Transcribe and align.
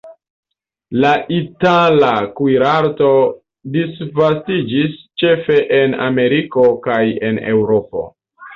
La 1.01 1.09
itala 1.39 2.09
kuirarto 2.39 3.11
disvastiĝis 3.77 4.99
ĉefe 5.25 5.61
en 5.83 5.97
Ameriko 6.09 6.69
kaj 6.89 7.01
en 7.31 7.43
Eŭropo. 7.57 8.07